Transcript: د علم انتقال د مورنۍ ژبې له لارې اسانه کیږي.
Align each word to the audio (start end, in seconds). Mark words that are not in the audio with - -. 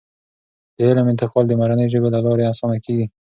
د 0.77 0.77
علم 0.87 1.05
انتقال 1.13 1.45
د 1.47 1.51
مورنۍ 1.59 1.87
ژبې 1.93 2.09
له 2.15 2.19
لارې 2.25 2.49
اسانه 2.51 2.77
کیږي. 2.85 3.05